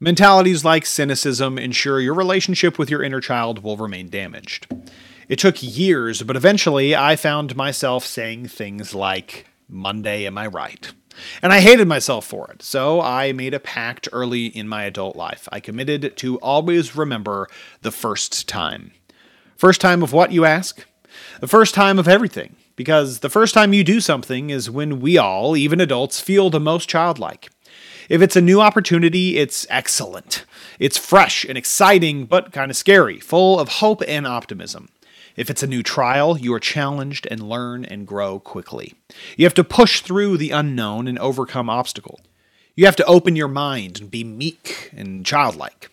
Mentalities 0.00 0.64
like 0.64 0.86
cynicism 0.86 1.58
ensure 1.58 2.00
your 2.00 2.14
relationship 2.14 2.78
with 2.78 2.88
your 2.88 3.02
inner 3.02 3.20
child 3.20 3.62
will 3.62 3.76
remain 3.76 4.08
damaged. 4.08 4.66
It 5.28 5.38
took 5.38 5.56
years, 5.62 6.22
but 6.22 6.34
eventually 6.34 6.96
I 6.96 7.16
found 7.16 7.54
myself 7.54 8.06
saying 8.06 8.48
things 8.48 8.94
like, 8.94 9.44
Monday, 9.68 10.24
am 10.24 10.38
I 10.38 10.46
right? 10.46 10.90
And 11.42 11.52
I 11.52 11.60
hated 11.60 11.88
myself 11.88 12.26
for 12.26 12.50
it, 12.50 12.62
so 12.62 13.00
I 13.00 13.32
made 13.32 13.54
a 13.54 13.60
pact 13.60 14.08
early 14.12 14.46
in 14.46 14.68
my 14.68 14.84
adult 14.84 15.16
life. 15.16 15.48
I 15.52 15.60
committed 15.60 16.16
to 16.16 16.38
always 16.38 16.96
remember 16.96 17.48
the 17.82 17.90
first 17.90 18.48
time. 18.48 18.92
First 19.56 19.80
time 19.80 20.02
of 20.02 20.12
what, 20.12 20.32
you 20.32 20.44
ask? 20.44 20.84
The 21.40 21.48
first 21.48 21.74
time 21.74 21.98
of 21.98 22.08
everything, 22.08 22.56
because 22.76 23.20
the 23.20 23.30
first 23.30 23.54
time 23.54 23.72
you 23.72 23.84
do 23.84 24.00
something 24.00 24.50
is 24.50 24.70
when 24.70 25.00
we 25.00 25.16
all, 25.16 25.56
even 25.56 25.80
adults, 25.80 26.20
feel 26.20 26.50
the 26.50 26.60
most 26.60 26.88
childlike. 26.88 27.50
If 28.08 28.20
it's 28.20 28.36
a 28.36 28.40
new 28.40 28.60
opportunity, 28.60 29.38
it's 29.38 29.66
excellent. 29.70 30.44
It's 30.78 30.98
fresh 30.98 31.44
and 31.44 31.56
exciting, 31.56 32.26
but 32.26 32.52
kind 32.52 32.70
of 32.70 32.76
scary, 32.76 33.18
full 33.20 33.58
of 33.58 33.68
hope 33.68 34.02
and 34.06 34.26
optimism. 34.26 34.88
If 35.36 35.50
it's 35.50 35.62
a 35.62 35.68
new 35.68 35.82
trial, 35.82 36.38
you 36.38 36.54
are 36.54 36.60
challenged 36.60 37.26
and 37.30 37.48
learn 37.48 37.84
and 37.84 38.06
grow 38.06 38.38
quickly. 38.38 38.94
You 39.36 39.44
have 39.46 39.54
to 39.54 39.64
push 39.64 40.00
through 40.00 40.36
the 40.36 40.50
unknown 40.50 41.08
and 41.08 41.18
overcome 41.18 41.68
obstacles. 41.68 42.20
You 42.76 42.86
have 42.86 42.96
to 42.96 43.06
open 43.06 43.36
your 43.36 43.48
mind 43.48 44.00
and 44.00 44.10
be 44.10 44.24
meek 44.24 44.90
and 44.96 45.24
childlike. 45.24 45.90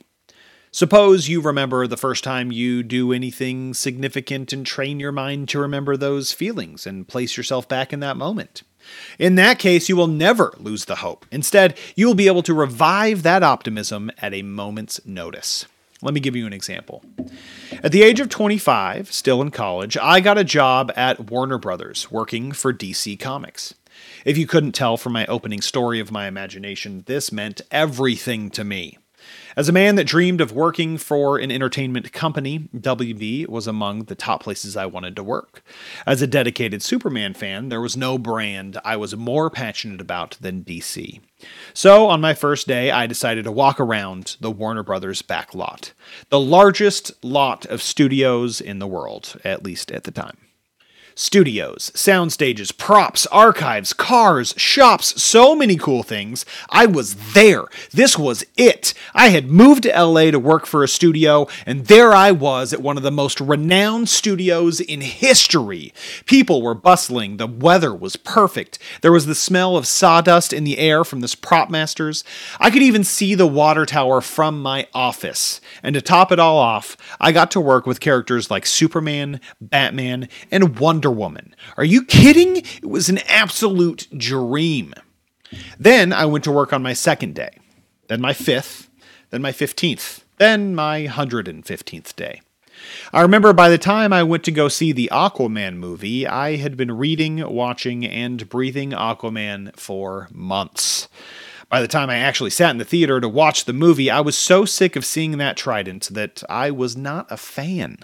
Suppose 0.71 1.27
you 1.27 1.41
remember 1.41 1.85
the 1.85 1.97
first 1.97 2.23
time 2.23 2.51
you 2.51 2.81
do 2.81 3.11
anything 3.11 3.73
significant 3.73 4.53
and 4.53 4.65
train 4.65 4.99
your 4.99 5.11
mind 5.11 5.49
to 5.49 5.59
remember 5.59 5.97
those 5.97 6.31
feelings 6.31 6.87
and 6.87 7.07
place 7.07 7.35
yourself 7.35 7.67
back 7.67 7.91
in 7.91 7.99
that 7.99 8.15
moment. 8.15 8.63
In 9.19 9.35
that 9.35 9.59
case, 9.59 9.89
you 9.89 9.95
will 9.95 10.07
never 10.07 10.53
lose 10.57 10.85
the 10.85 10.97
hope. 10.97 11.25
Instead, 11.31 11.77
you 11.95 12.07
will 12.07 12.15
be 12.15 12.27
able 12.27 12.43
to 12.43 12.53
revive 12.53 13.23
that 13.23 13.43
optimism 13.43 14.11
at 14.19 14.33
a 14.33 14.43
moment's 14.43 15.05
notice. 15.05 15.65
Let 16.01 16.13
me 16.13 16.19
give 16.19 16.35
you 16.35 16.47
an 16.47 16.53
example. 16.53 17.03
At 17.83 17.91
the 17.91 18.01
age 18.01 18.19
of 18.19 18.29
25, 18.29 19.11
still 19.11 19.41
in 19.41 19.51
college, 19.51 19.97
I 19.97 20.19
got 20.19 20.37
a 20.37 20.43
job 20.43 20.91
at 20.95 21.29
Warner 21.29 21.57
Brothers 21.57 22.11
working 22.11 22.51
for 22.51 22.73
DC 22.73 23.19
Comics. 23.19 23.75
If 24.25 24.37
you 24.37 24.47
couldn't 24.47 24.71
tell 24.71 24.97
from 24.97 25.13
my 25.13 25.25
opening 25.27 25.61
story 25.61 25.99
of 25.99 26.11
my 26.11 26.27
imagination, 26.27 27.03
this 27.05 27.31
meant 27.31 27.61
everything 27.69 28.49
to 28.51 28.63
me. 28.63 28.97
As 29.55 29.67
a 29.67 29.73
man 29.73 29.95
that 29.95 30.07
dreamed 30.07 30.39
of 30.39 30.53
working 30.53 30.97
for 30.97 31.37
an 31.37 31.51
entertainment 31.51 32.13
company, 32.13 32.69
WB 32.75 33.47
was 33.47 33.67
among 33.67 34.05
the 34.05 34.15
top 34.15 34.43
places 34.43 34.77
I 34.77 34.85
wanted 34.85 35.15
to 35.17 35.23
work. 35.23 35.63
As 36.07 36.21
a 36.21 36.27
dedicated 36.27 36.81
Superman 36.81 37.33
fan, 37.33 37.69
there 37.69 37.81
was 37.81 37.97
no 37.97 38.17
brand 38.17 38.77
I 38.85 38.95
was 38.95 39.15
more 39.15 39.49
passionate 39.49 39.99
about 39.99 40.37
than 40.39 40.63
DC. 40.63 41.19
So, 41.73 42.07
on 42.07 42.21
my 42.21 42.33
first 42.33 42.67
day, 42.67 42.91
I 42.91 43.07
decided 43.07 43.43
to 43.43 43.51
walk 43.51 43.79
around 43.79 44.37
the 44.39 44.51
Warner 44.51 44.83
Brothers 44.83 45.21
back 45.21 45.53
lot, 45.53 45.93
the 46.29 46.39
largest 46.39 47.11
lot 47.23 47.65
of 47.65 47.81
studios 47.81 48.61
in 48.61 48.79
the 48.79 48.87
world, 48.87 49.39
at 49.43 49.63
least 49.63 49.91
at 49.91 50.03
the 50.03 50.11
time. 50.11 50.37
Studios, 51.21 51.91
sound 51.93 52.33
stages, 52.33 52.71
props, 52.71 53.27
archives, 53.27 53.93
cars, 53.93 54.55
shops, 54.57 55.21
so 55.21 55.53
many 55.53 55.77
cool 55.77 56.01
things. 56.01 56.47
I 56.67 56.87
was 56.87 57.33
there. 57.33 57.65
This 57.91 58.17
was 58.17 58.43
it. 58.57 58.95
I 59.13 59.27
had 59.27 59.45
moved 59.45 59.83
to 59.83 59.89
LA 59.89 60.31
to 60.31 60.39
work 60.39 60.65
for 60.65 60.83
a 60.83 60.87
studio, 60.87 61.47
and 61.63 61.85
there 61.85 62.11
I 62.11 62.31
was 62.31 62.73
at 62.73 62.81
one 62.81 62.97
of 62.97 63.03
the 63.03 63.11
most 63.11 63.39
renowned 63.39 64.09
studios 64.09 64.79
in 64.79 65.01
history. 65.01 65.93
People 66.25 66.63
were 66.63 66.73
bustling, 66.73 67.37
the 67.37 67.45
weather 67.45 67.93
was 67.93 68.15
perfect. 68.15 68.79
There 69.01 69.11
was 69.11 69.27
the 69.27 69.35
smell 69.35 69.77
of 69.77 69.85
sawdust 69.85 70.51
in 70.51 70.63
the 70.63 70.79
air 70.79 71.03
from 71.03 71.19
the 71.19 71.37
prop 71.39 71.69
masters. 71.69 72.23
I 72.59 72.71
could 72.71 72.81
even 72.81 73.03
see 73.03 73.35
the 73.35 73.45
water 73.45 73.85
tower 73.85 74.21
from 74.21 74.59
my 74.59 74.87
office. 74.91 75.61
And 75.83 75.93
to 75.93 76.01
top 76.01 76.31
it 76.31 76.39
all 76.39 76.57
off, 76.57 76.97
I 77.19 77.31
got 77.31 77.51
to 77.51 77.61
work 77.61 77.85
with 77.85 77.99
characters 77.99 78.49
like 78.49 78.65
Superman, 78.65 79.39
Batman, 79.61 80.27
and 80.49 80.79
Wonder 80.79 81.10
Wonder 81.11 81.19
Woman. 81.21 81.55
Are 81.77 81.83
you 81.83 82.03
kidding? 82.05 82.57
It 82.57 82.89
was 82.89 83.09
an 83.09 83.19
absolute 83.27 84.07
dream. 84.17 84.93
Then 85.77 86.13
I 86.13 86.25
went 86.25 86.43
to 86.45 86.51
work 86.51 86.73
on 86.73 86.81
my 86.81 86.93
second 86.93 87.35
day, 87.35 87.57
then 88.07 88.21
my 88.21 88.33
fifth, 88.33 88.89
then 89.29 89.41
my 89.41 89.51
15th, 89.51 90.23
then 90.37 90.73
my 90.73 91.07
115th 91.07 92.15
day. 92.15 92.41
I 93.13 93.21
remember 93.21 93.53
by 93.53 93.69
the 93.69 93.77
time 93.77 94.11
I 94.13 94.23
went 94.23 94.43
to 94.45 94.51
go 94.51 94.69
see 94.69 94.91
the 94.91 95.09
Aquaman 95.11 95.75
movie, 95.75 96.25
I 96.25 96.55
had 96.55 96.77
been 96.77 96.97
reading, 96.97 97.37
watching, 97.53 98.05
and 98.05 98.47
breathing 98.49 98.91
Aquaman 98.91 99.77
for 99.77 100.29
months. 100.31 101.07
By 101.69 101.81
the 101.81 101.87
time 101.87 102.09
I 102.09 102.17
actually 102.17 102.49
sat 102.49 102.71
in 102.71 102.77
the 102.77 102.85
theater 102.85 103.21
to 103.21 103.29
watch 103.29 103.65
the 103.65 103.73
movie, 103.73 104.09
I 104.09 104.21
was 104.21 104.37
so 104.37 104.65
sick 104.65 104.95
of 104.95 105.05
seeing 105.05 105.37
that 105.37 105.57
trident 105.57 106.09
that 106.11 106.43
I 106.49 106.71
was 106.71 106.97
not 106.97 107.31
a 107.31 107.37
fan. 107.37 107.99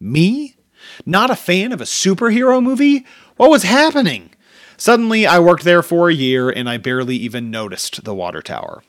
Me? 0.00 0.56
Not 1.04 1.30
a 1.30 1.36
fan 1.36 1.72
of 1.72 1.80
a 1.80 1.84
superhero 1.84 2.62
movie? 2.62 3.04
What 3.36 3.50
was 3.50 3.62
happening? 3.62 4.30
Suddenly, 4.76 5.26
I 5.26 5.38
worked 5.38 5.64
there 5.64 5.82
for 5.82 6.08
a 6.08 6.14
year 6.14 6.50
and 6.50 6.68
I 6.68 6.76
barely 6.76 7.16
even 7.16 7.50
noticed 7.50 8.04
the 8.04 8.14
water 8.14 8.42
tower. 8.42 8.82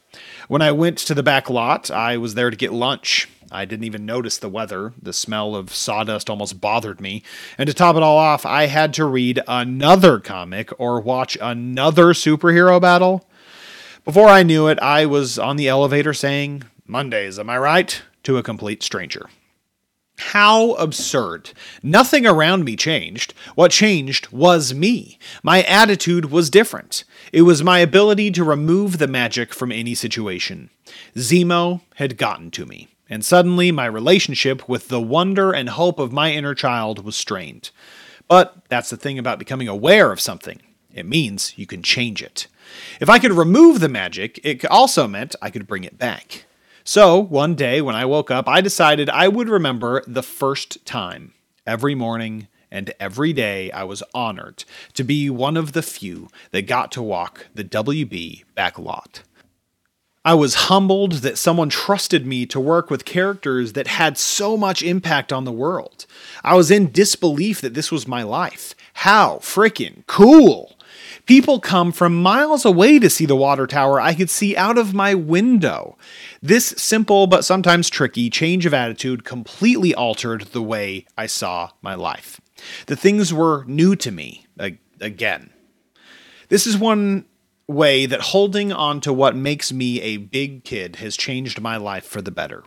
When 0.48 0.62
I 0.62 0.72
went 0.72 0.98
to 1.00 1.14
the 1.14 1.24
back 1.24 1.50
lot, 1.50 1.92
I 1.92 2.18
was 2.18 2.36
there 2.36 2.50
to 2.50 2.58
get 2.58 2.74
lunch. 2.74 3.30
I 3.52 3.66
didn't 3.66 3.86
even 3.86 4.06
notice 4.06 4.38
the 4.38 4.50
weather. 4.50 4.94
The 5.02 5.14
smell 5.14 5.56
of 5.56 5.74
sawdust 5.74 6.30
almost 6.30 6.60
bothered 6.60 7.00
me. 7.00 7.24
And 7.58 7.68
to 7.68 7.74
top 7.74 7.96
it 7.96 8.04
all 8.04 8.18
off, 8.18 8.46
I 8.46 8.66
had 8.66 8.94
to 8.96 9.06
read 9.06 9.40
another 9.48 10.20
comic 10.20 10.72
or 10.80 11.00
watch 11.00 11.38
another 11.40 12.08
superhero 12.08 12.82
battle. 12.82 13.28
Before 14.06 14.28
I 14.28 14.44
knew 14.44 14.68
it, 14.68 14.80
I 14.80 15.06
was 15.06 15.38
on 15.38 15.56
the 15.56 15.68
elevator 15.68 16.14
saying, 16.14 16.64
Mondays, 16.88 17.38
am 17.38 17.50
I 17.50 17.58
right? 17.58 18.02
to 18.24 18.38
a 18.38 18.44
complete 18.44 18.82
stranger. 18.82 19.30
How 20.32 20.74
absurd. 20.74 21.52
Nothing 21.84 22.26
around 22.26 22.64
me 22.64 22.76
changed. 22.76 23.34
What 23.56 23.72
changed 23.72 24.32
was 24.32 24.74
me. 24.74 25.20
My 25.44 25.64
attitude 25.64 26.32
was 26.32 26.50
different. 26.50 27.04
It 27.32 27.44
was 27.44 27.64
my 27.64 27.80
ability 27.80 28.32
to 28.32 28.44
remove 28.44 28.98
the 28.98 29.08
magic 29.08 29.54
from 29.54 29.72
any 29.72 29.94
situation. 29.94 30.70
Zemo 31.16 31.82
had 31.96 32.18
gotten 32.18 32.52
to 32.52 32.66
me, 32.66 32.88
and 33.10 33.24
suddenly 33.24 33.72
my 33.72 33.86
relationship 33.86 34.68
with 34.68 34.88
the 34.88 35.02
wonder 35.02 35.52
and 35.52 35.70
hope 35.70 36.00
of 36.00 36.12
my 36.12 36.32
inner 36.32 36.56
child 36.56 37.04
was 37.04 37.16
strained. 37.16 37.70
But 38.28 38.56
that's 38.70 38.90
the 38.90 38.98
thing 38.98 39.20
about 39.20 39.40
becoming 39.40 39.68
aware 39.68 40.12
of 40.12 40.22
something 40.22 40.62
it 40.94 41.06
means 41.06 41.58
you 41.58 41.66
can 41.66 41.82
change 41.82 42.22
it. 42.22 42.48
If 43.00 43.10
I 43.10 43.20
could 43.20 43.32
remove 43.32 43.80
the 43.80 43.90
magic, 43.90 44.40
it 44.44 44.64
also 44.66 45.08
meant 45.08 45.36
I 45.42 45.50
could 45.50 45.68
bring 45.68 45.84
it 45.84 45.98
back. 45.98 46.46
So, 46.86 47.18
one 47.18 47.56
day 47.56 47.82
when 47.82 47.96
I 47.96 48.04
woke 48.04 48.30
up, 48.30 48.50
I 48.50 48.60
decided 48.60 49.10
I 49.10 49.30
would 49.30 49.48
remember 49.48 50.04
the 50.06 50.22
first 50.22 50.86
time 50.86 51.34
every 51.66 51.96
morning 51.96 52.50
and 52.70 52.94
every 53.00 53.32
day 53.32 53.72
I 53.72 53.86
was 53.86 54.04
honored 54.14 54.66
to 54.96 55.04
be 55.06 55.30
one 55.30 55.56
of 55.56 55.72
the 55.72 55.82
few 55.82 56.28
that 56.52 56.64
got 56.64 56.92
to 56.94 57.02
walk 57.02 57.48
the 57.56 57.64
WB 57.64 58.44
back 58.54 58.78
lot. 58.78 59.22
I 60.26 60.34
was 60.34 60.56
humbled 60.56 61.14
that 61.16 61.38
someone 61.38 61.70
trusted 61.70 62.26
me 62.26 62.46
to 62.48 62.60
work 62.60 62.90
with 62.90 63.06
characters 63.06 63.74
that 63.74 63.88
had 63.88 64.18
so 64.18 64.58
much 64.58 64.84
impact 64.84 65.32
on 65.32 65.46
the 65.46 65.52
world. 65.54 66.06
I 66.44 66.56
was 66.56 66.70
in 66.70 66.92
disbelief 66.92 67.62
that 67.62 67.76
this 67.76 67.94
was 67.94 68.08
my 68.08 68.24
life. 68.24 68.76
How 68.94 69.38
freaking 69.38 70.06
cool! 70.08 70.73
People 71.26 71.62
come 71.62 71.94
from 71.94 72.22
miles 72.22 72.66
away 72.66 73.00
to 73.00 73.10
see 73.10 73.26
the 73.26 73.36
water 73.36 73.66
tower 73.66 74.02
I 74.02 74.14
could 74.14 74.30
see 74.30 74.58
out 74.58 74.78
of 74.78 74.94
my 74.94 75.16
window. 75.16 75.98
This 76.42 76.74
simple 76.78 77.28
but 77.28 77.46
sometimes 77.46 77.90
tricky 77.90 78.30
change 78.30 78.66
of 78.66 78.74
attitude 78.74 79.24
completely 79.24 79.96
altered 79.96 80.42
the 80.52 80.62
way 80.62 81.06
I 81.18 81.28
saw 81.28 81.72
my 81.82 81.96
life. 81.96 82.42
The 82.88 82.98
things 82.98 83.34
were 83.34 83.64
new 83.66 83.96
to 83.98 84.12
me 84.12 84.48
again. 85.00 85.52
This 86.50 86.68
is 86.68 86.78
one 86.78 87.26
way 87.68 88.06
that 88.06 88.20
holding 88.20 88.74
on 88.74 89.00
to 89.02 89.14
what 89.14 89.36
makes 89.36 89.72
me 89.72 90.02
a 90.02 90.18
big 90.18 90.66
kid 90.66 90.98
has 90.98 91.16
changed 91.16 91.62
my 91.62 91.78
life 91.78 92.06
for 92.06 92.22
the 92.22 92.32
better. 92.32 92.64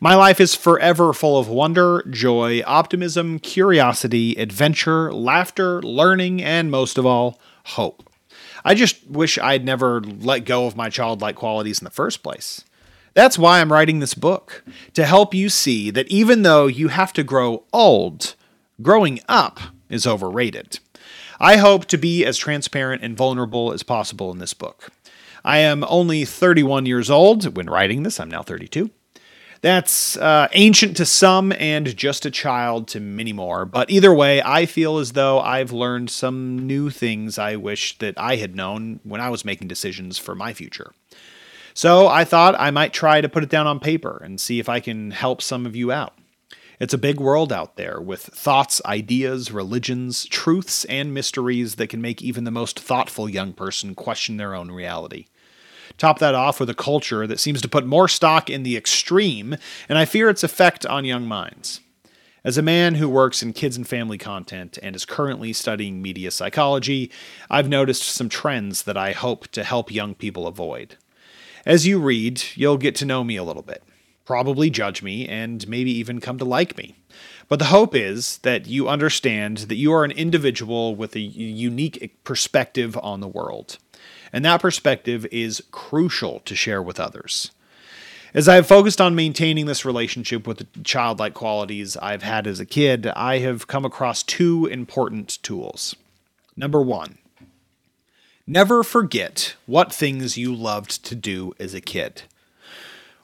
My 0.00 0.14
life 0.14 0.40
is 0.40 0.54
forever 0.54 1.12
full 1.12 1.38
of 1.38 1.48
wonder, 1.48 2.02
joy, 2.10 2.62
optimism, 2.66 3.38
curiosity, 3.38 4.34
adventure, 4.34 5.12
laughter, 5.12 5.80
learning, 5.82 6.42
and 6.42 6.70
most 6.70 6.98
of 6.98 7.06
all, 7.06 7.40
hope. 7.66 8.08
I 8.64 8.74
just 8.74 9.06
wish 9.06 9.38
I'd 9.38 9.64
never 9.64 10.00
let 10.00 10.40
go 10.40 10.66
of 10.66 10.76
my 10.76 10.88
childlike 10.88 11.36
qualities 11.36 11.80
in 11.80 11.84
the 11.84 11.90
first 11.90 12.22
place. 12.22 12.64
That's 13.14 13.38
why 13.38 13.60
I'm 13.60 13.72
writing 13.72 14.00
this 14.00 14.14
book, 14.14 14.62
to 14.94 15.06
help 15.06 15.32
you 15.32 15.48
see 15.48 15.90
that 15.90 16.08
even 16.08 16.42
though 16.42 16.66
you 16.66 16.88
have 16.88 17.12
to 17.14 17.22
grow 17.22 17.64
old, 17.72 18.34
growing 18.82 19.20
up 19.28 19.58
is 19.88 20.06
overrated. 20.06 20.80
I 21.40 21.56
hope 21.56 21.86
to 21.86 21.96
be 21.96 22.24
as 22.24 22.36
transparent 22.36 23.02
and 23.02 23.16
vulnerable 23.16 23.72
as 23.72 23.82
possible 23.82 24.30
in 24.32 24.38
this 24.38 24.54
book. 24.54 24.90
I 25.44 25.58
am 25.58 25.84
only 25.88 26.24
31 26.24 26.86
years 26.86 27.08
old 27.08 27.56
when 27.56 27.70
writing 27.70 28.02
this, 28.02 28.18
I'm 28.18 28.30
now 28.30 28.42
32. 28.42 28.90
That's 29.62 30.16
uh, 30.16 30.48
ancient 30.52 30.96
to 30.98 31.06
some 31.06 31.52
and 31.52 31.96
just 31.96 32.26
a 32.26 32.30
child 32.30 32.88
to 32.88 33.00
many 33.00 33.32
more. 33.32 33.64
But 33.64 33.90
either 33.90 34.12
way, 34.14 34.42
I 34.42 34.66
feel 34.66 34.98
as 34.98 35.12
though 35.12 35.40
I've 35.40 35.72
learned 35.72 36.10
some 36.10 36.66
new 36.66 36.90
things 36.90 37.38
I 37.38 37.56
wish 37.56 37.98
that 37.98 38.18
I 38.18 38.36
had 38.36 38.54
known 38.54 39.00
when 39.02 39.20
I 39.20 39.30
was 39.30 39.44
making 39.44 39.68
decisions 39.68 40.18
for 40.18 40.34
my 40.34 40.52
future. 40.52 40.92
So 41.74 42.06
I 42.08 42.24
thought 42.24 42.54
I 42.58 42.70
might 42.70 42.92
try 42.92 43.20
to 43.20 43.28
put 43.28 43.42
it 43.42 43.50
down 43.50 43.66
on 43.66 43.80
paper 43.80 44.20
and 44.24 44.40
see 44.40 44.58
if 44.58 44.68
I 44.68 44.80
can 44.80 45.10
help 45.10 45.42
some 45.42 45.66
of 45.66 45.76
you 45.76 45.92
out. 45.92 46.14
It's 46.78 46.94
a 46.94 46.98
big 46.98 47.20
world 47.20 47.52
out 47.52 47.76
there 47.76 48.00
with 48.00 48.20
thoughts, 48.22 48.82
ideas, 48.84 49.50
religions, 49.50 50.26
truths, 50.26 50.84
and 50.86 51.14
mysteries 51.14 51.76
that 51.76 51.88
can 51.88 52.02
make 52.02 52.20
even 52.22 52.44
the 52.44 52.50
most 52.50 52.78
thoughtful 52.78 53.28
young 53.28 53.54
person 53.54 53.94
question 53.94 54.36
their 54.36 54.54
own 54.54 54.70
reality. 54.70 55.26
Top 55.98 56.18
that 56.18 56.34
off 56.34 56.60
with 56.60 56.70
a 56.70 56.74
culture 56.74 57.26
that 57.26 57.40
seems 57.40 57.62
to 57.62 57.68
put 57.68 57.86
more 57.86 58.08
stock 58.08 58.50
in 58.50 58.62
the 58.62 58.76
extreme, 58.76 59.56
and 59.88 59.98
I 59.98 60.04
fear 60.04 60.28
its 60.28 60.44
effect 60.44 60.84
on 60.86 61.04
young 61.04 61.26
minds. 61.26 61.80
As 62.44 62.58
a 62.58 62.62
man 62.62 62.94
who 62.94 63.08
works 63.08 63.42
in 63.42 63.52
kids 63.52 63.76
and 63.76 63.88
family 63.88 64.18
content 64.18 64.78
and 64.82 64.94
is 64.94 65.04
currently 65.04 65.52
studying 65.52 66.00
media 66.00 66.30
psychology, 66.30 67.10
I've 67.50 67.68
noticed 67.68 68.04
some 68.04 68.28
trends 68.28 68.84
that 68.84 68.96
I 68.96 69.12
hope 69.12 69.48
to 69.48 69.64
help 69.64 69.90
young 69.90 70.14
people 70.14 70.46
avoid. 70.46 70.96
As 71.64 71.86
you 71.86 71.98
read, 71.98 72.42
you'll 72.54 72.76
get 72.76 72.94
to 72.96 73.04
know 73.04 73.24
me 73.24 73.36
a 73.36 73.42
little 73.42 73.62
bit 73.62 73.82
probably 74.26 74.68
judge 74.68 75.02
me, 75.02 75.26
and 75.26 75.66
maybe 75.66 75.90
even 75.90 76.20
come 76.20 76.36
to 76.36 76.44
like 76.44 76.76
me. 76.76 76.96
But 77.48 77.60
the 77.60 77.66
hope 77.66 77.94
is 77.94 78.38
that 78.38 78.66
you 78.66 78.88
understand 78.88 79.58
that 79.58 79.76
you 79.76 79.92
are 79.92 80.04
an 80.04 80.10
individual 80.10 80.94
with 80.94 81.14
a 81.14 81.20
unique 81.20 82.18
perspective 82.24 82.98
on 83.02 83.20
the 83.20 83.28
world. 83.28 83.78
And 84.36 84.44
that 84.44 84.60
perspective 84.60 85.24
is 85.32 85.62
crucial 85.70 86.40
to 86.40 86.54
share 86.54 86.82
with 86.82 87.00
others. 87.00 87.52
As 88.34 88.50
I 88.50 88.56
have 88.56 88.66
focused 88.66 89.00
on 89.00 89.14
maintaining 89.14 89.64
this 89.64 89.86
relationship 89.86 90.46
with 90.46 90.58
the 90.58 90.66
childlike 90.84 91.32
qualities 91.32 91.96
I've 91.96 92.22
had 92.22 92.46
as 92.46 92.60
a 92.60 92.66
kid, 92.66 93.06
I 93.16 93.38
have 93.38 93.66
come 93.66 93.86
across 93.86 94.22
two 94.22 94.66
important 94.66 95.42
tools. 95.42 95.96
Number 96.54 96.82
one, 96.82 97.16
never 98.46 98.82
forget 98.82 99.56
what 99.64 99.90
things 99.90 100.36
you 100.36 100.54
loved 100.54 101.02
to 101.06 101.14
do 101.14 101.54
as 101.58 101.72
a 101.72 101.80
kid. 101.80 102.24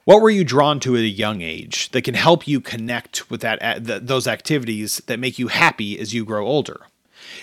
What 0.05 0.23
were 0.23 0.31
you 0.31 0.45
drawn 0.45 0.81
to 0.81 0.97
at 0.97 1.03
a 1.03 1.07
young 1.07 1.43
age 1.43 1.91
that 1.91 2.05
can 2.05 2.15
help 2.15 2.49
you 2.49 2.59
connect 2.59 3.31
with 3.31 3.43
that 3.43 4.07
those 4.07 4.27
activities 4.27 5.03
that 5.09 5.21
make 5.21 5.39
you 5.39 5.49
happy 5.49 5.99
as 5.99 6.15
you 6.15 6.25
grow 6.25 6.47
older? 6.47 6.87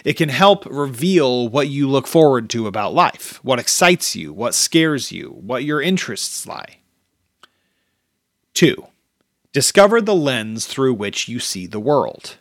It 0.03 0.13
can 0.13 0.29
help 0.29 0.65
reveal 0.65 1.47
what 1.47 1.67
you 1.67 1.87
look 1.87 2.07
forward 2.07 2.49
to 2.51 2.67
about 2.67 2.93
life, 2.93 3.43
what 3.43 3.59
excites 3.59 4.15
you, 4.15 4.33
what 4.33 4.55
scares 4.55 5.11
you, 5.11 5.29
what 5.41 5.63
your 5.63 5.81
interests 5.81 6.45
lie. 6.47 6.77
2. 8.53 8.85
Discover 9.51 10.01
the 10.01 10.15
lens 10.15 10.65
through 10.65 10.93
which 10.93 11.27
you 11.27 11.39
see 11.39 11.65
the 11.65 11.79
world. 11.79 12.37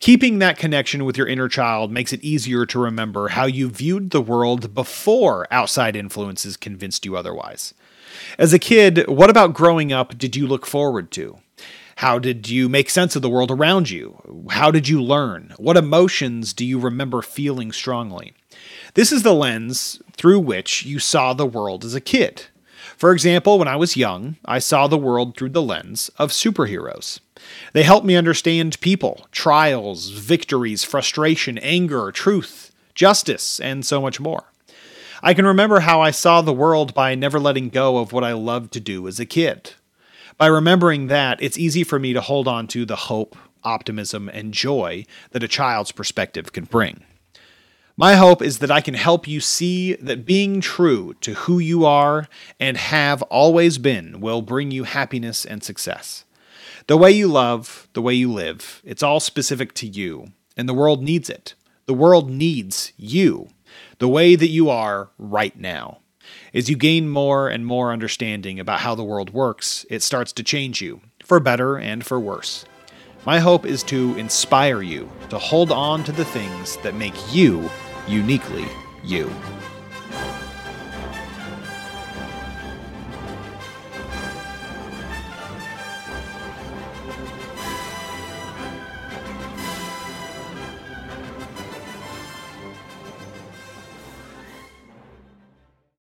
Keeping 0.00 0.38
that 0.38 0.58
connection 0.58 1.04
with 1.04 1.16
your 1.16 1.26
inner 1.26 1.48
child 1.48 1.90
makes 1.90 2.12
it 2.12 2.22
easier 2.22 2.64
to 2.66 2.78
remember 2.78 3.28
how 3.28 3.46
you 3.46 3.68
viewed 3.68 4.10
the 4.10 4.20
world 4.20 4.74
before 4.74 5.46
outside 5.50 5.96
influences 5.96 6.56
convinced 6.56 7.04
you 7.04 7.16
otherwise. 7.16 7.74
As 8.38 8.52
a 8.52 8.58
kid, 8.58 9.06
what 9.08 9.30
about 9.30 9.54
growing 9.54 9.92
up 9.92 10.16
did 10.16 10.36
you 10.36 10.46
look 10.46 10.66
forward 10.66 11.10
to? 11.12 11.38
How 11.98 12.20
did 12.20 12.48
you 12.48 12.68
make 12.68 12.90
sense 12.90 13.16
of 13.16 13.22
the 13.22 13.28
world 13.28 13.50
around 13.50 13.90
you? 13.90 14.46
How 14.50 14.70
did 14.70 14.88
you 14.88 15.02
learn? 15.02 15.52
What 15.56 15.76
emotions 15.76 16.52
do 16.52 16.64
you 16.64 16.78
remember 16.78 17.22
feeling 17.22 17.72
strongly? 17.72 18.34
This 18.94 19.10
is 19.10 19.24
the 19.24 19.34
lens 19.34 20.00
through 20.12 20.38
which 20.38 20.84
you 20.84 21.00
saw 21.00 21.32
the 21.32 21.44
world 21.44 21.84
as 21.84 21.96
a 21.96 22.00
kid. 22.00 22.44
For 22.96 23.10
example, 23.10 23.58
when 23.58 23.66
I 23.66 23.74
was 23.74 23.96
young, 23.96 24.36
I 24.44 24.60
saw 24.60 24.86
the 24.86 24.96
world 24.96 25.36
through 25.36 25.48
the 25.48 25.60
lens 25.60 26.08
of 26.18 26.30
superheroes. 26.30 27.18
They 27.72 27.82
helped 27.82 28.06
me 28.06 28.14
understand 28.14 28.80
people, 28.80 29.26
trials, 29.32 30.10
victories, 30.10 30.84
frustration, 30.84 31.58
anger, 31.58 32.12
truth, 32.12 32.70
justice, 32.94 33.58
and 33.58 33.84
so 33.84 34.00
much 34.00 34.20
more. 34.20 34.52
I 35.20 35.34
can 35.34 35.46
remember 35.46 35.80
how 35.80 36.00
I 36.00 36.12
saw 36.12 36.42
the 36.42 36.52
world 36.52 36.94
by 36.94 37.16
never 37.16 37.40
letting 37.40 37.70
go 37.70 37.98
of 37.98 38.12
what 38.12 38.22
I 38.22 38.34
loved 38.34 38.72
to 38.74 38.80
do 38.80 39.08
as 39.08 39.18
a 39.18 39.26
kid. 39.26 39.72
By 40.38 40.46
remembering 40.46 41.08
that, 41.08 41.42
it's 41.42 41.58
easy 41.58 41.82
for 41.82 41.98
me 41.98 42.12
to 42.12 42.20
hold 42.20 42.46
on 42.46 42.68
to 42.68 42.84
the 42.84 42.94
hope, 42.94 43.36
optimism, 43.64 44.28
and 44.28 44.54
joy 44.54 45.04
that 45.32 45.42
a 45.42 45.48
child's 45.48 45.90
perspective 45.90 46.52
can 46.52 46.64
bring. 46.64 47.02
My 47.96 48.14
hope 48.14 48.40
is 48.40 48.60
that 48.60 48.70
I 48.70 48.80
can 48.80 48.94
help 48.94 49.26
you 49.26 49.40
see 49.40 49.94
that 49.94 50.24
being 50.24 50.60
true 50.60 51.14
to 51.22 51.34
who 51.34 51.58
you 51.58 51.84
are 51.84 52.28
and 52.60 52.76
have 52.76 53.22
always 53.22 53.78
been 53.78 54.20
will 54.20 54.40
bring 54.40 54.70
you 54.70 54.84
happiness 54.84 55.44
and 55.44 55.64
success. 55.64 56.24
The 56.86 56.96
way 56.96 57.10
you 57.10 57.26
love, 57.26 57.88
the 57.94 58.00
way 58.00 58.14
you 58.14 58.32
live, 58.32 58.80
it's 58.84 59.02
all 59.02 59.18
specific 59.18 59.74
to 59.74 59.88
you, 59.88 60.28
and 60.56 60.68
the 60.68 60.74
world 60.74 61.02
needs 61.02 61.28
it. 61.28 61.56
The 61.86 61.94
world 61.94 62.30
needs 62.30 62.92
you 62.96 63.48
the 63.98 64.08
way 64.08 64.36
that 64.36 64.46
you 64.46 64.70
are 64.70 65.10
right 65.18 65.58
now. 65.58 65.98
As 66.54 66.68
you 66.68 66.76
gain 66.76 67.08
more 67.08 67.48
and 67.48 67.66
more 67.66 67.92
understanding 67.92 68.58
about 68.58 68.80
how 68.80 68.94
the 68.94 69.04
world 69.04 69.30
works, 69.30 69.84
it 69.90 70.02
starts 70.02 70.32
to 70.34 70.42
change 70.42 70.80
you, 70.80 71.00
for 71.24 71.40
better 71.40 71.76
and 71.76 72.04
for 72.04 72.18
worse. 72.18 72.64
My 73.26 73.40
hope 73.40 73.66
is 73.66 73.82
to 73.84 74.16
inspire 74.16 74.80
you 74.80 75.10
to 75.30 75.38
hold 75.38 75.70
on 75.70 76.04
to 76.04 76.12
the 76.12 76.24
things 76.24 76.76
that 76.78 76.94
make 76.94 77.14
you 77.32 77.68
uniquely 78.06 78.66
you. 79.04 79.30